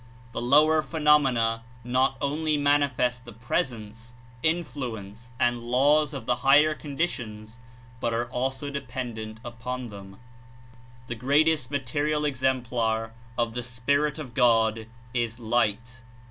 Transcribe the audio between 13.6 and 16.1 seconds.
Spirit of God is light.